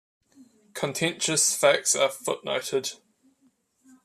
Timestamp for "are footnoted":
1.95-2.97